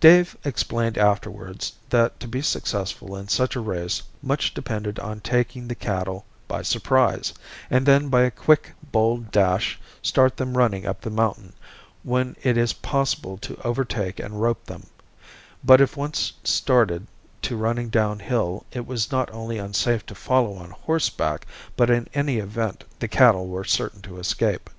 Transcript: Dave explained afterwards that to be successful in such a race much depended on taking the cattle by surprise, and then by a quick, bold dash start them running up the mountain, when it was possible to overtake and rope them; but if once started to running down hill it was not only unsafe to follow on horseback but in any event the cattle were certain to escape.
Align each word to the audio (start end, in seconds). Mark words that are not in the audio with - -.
Dave 0.00 0.34
explained 0.42 0.96
afterwards 0.96 1.74
that 1.90 2.18
to 2.18 2.26
be 2.26 2.40
successful 2.40 3.14
in 3.14 3.28
such 3.28 3.56
a 3.56 3.60
race 3.60 4.02
much 4.22 4.54
depended 4.54 4.98
on 4.98 5.20
taking 5.20 5.68
the 5.68 5.74
cattle 5.74 6.24
by 6.48 6.62
surprise, 6.62 7.34
and 7.68 7.84
then 7.84 8.08
by 8.08 8.22
a 8.22 8.30
quick, 8.30 8.72
bold 8.90 9.30
dash 9.30 9.78
start 10.00 10.38
them 10.38 10.56
running 10.56 10.86
up 10.86 11.02
the 11.02 11.10
mountain, 11.10 11.52
when 12.04 12.34
it 12.42 12.56
was 12.56 12.72
possible 12.72 13.36
to 13.36 13.60
overtake 13.64 14.18
and 14.18 14.40
rope 14.40 14.64
them; 14.64 14.84
but 15.62 15.78
if 15.82 15.94
once 15.94 16.32
started 16.42 17.06
to 17.42 17.54
running 17.54 17.90
down 17.90 18.18
hill 18.18 18.64
it 18.72 18.86
was 18.86 19.12
not 19.12 19.30
only 19.30 19.58
unsafe 19.58 20.06
to 20.06 20.14
follow 20.14 20.54
on 20.54 20.70
horseback 20.70 21.46
but 21.76 21.90
in 21.90 22.08
any 22.14 22.38
event 22.38 22.82
the 22.98 23.08
cattle 23.08 23.46
were 23.46 23.62
certain 23.62 24.00
to 24.00 24.18
escape. 24.18 24.70